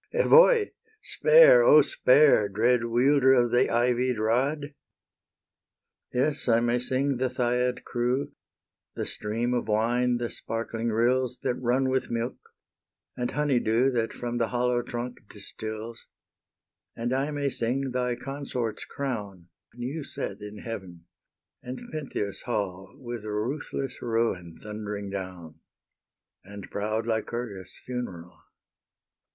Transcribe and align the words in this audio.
Evoe! 0.15 0.65
spare, 1.03 1.61
O 1.61 1.83
spare, 1.83 2.49
Dread 2.49 2.85
wielder 2.85 3.33
of 3.33 3.51
the 3.51 3.69
ivied 3.69 4.17
rod! 4.17 4.73
Yes, 6.11 6.47
I 6.47 6.59
may 6.59 6.79
sing 6.79 7.17
the 7.17 7.29
Thyiad 7.29 7.83
crew, 7.83 8.31
The 8.95 9.05
stream 9.05 9.53
of 9.53 9.67
wine, 9.67 10.17
the 10.17 10.31
sparkling 10.31 10.89
rills 10.89 11.37
That 11.43 11.53
run 11.61 11.91
with 11.91 12.09
milk, 12.09 12.35
and 13.15 13.29
honey 13.29 13.59
dew 13.59 13.91
That 13.91 14.11
from 14.11 14.39
the 14.39 14.47
hollow 14.47 14.81
trunk 14.81 15.19
distils; 15.29 16.07
And 16.95 17.13
I 17.13 17.29
may 17.29 17.51
sing 17.51 17.91
thy 17.91 18.15
consort's 18.15 18.85
crown, 18.85 19.49
New 19.75 20.03
set 20.03 20.41
in 20.41 20.57
heaven, 20.63 21.05
and 21.61 21.79
Pentheus' 21.91 22.41
hall 22.47 22.95
With 22.97 23.23
ruthless 23.23 24.01
ruin 24.01 24.57
thundering 24.63 25.11
down, 25.11 25.59
And 26.43 26.67
proud 26.71 27.05
Lycurgus' 27.05 27.77
funeral. 27.85 28.39